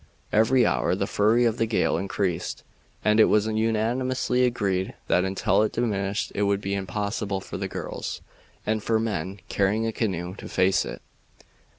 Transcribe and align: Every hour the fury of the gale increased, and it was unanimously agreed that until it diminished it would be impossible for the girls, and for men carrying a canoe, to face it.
Every 0.31 0.65
hour 0.65 0.95
the 0.95 1.05
fury 1.05 1.45
of 1.45 1.59
the 1.59 1.67
gale 1.67 1.95
increased, 1.95 2.63
and 3.05 3.19
it 3.19 3.25
was 3.25 3.45
unanimously 3.45 4.45
agreed 4.45 4.95
that 5.05 5.23
until 5.23 5.61
it 5.61 5.73
diminished 5.73 6.31
it 6.33 6.41
would 6.41 6.59
be 6.59 6.73
impossible 6.73 7.39
for 7.39 7.57
the 7.59 7.67
girls, 7.67 8.19
and 8.65 8.81
for 8.81 8.99
men 8.99 9.41
carrying 9.47 9.85
a 9.85 9.91
canoe, 9.91 10.33
to 10.37 10.49
face 10.49 10.85
it. 10.85 11.03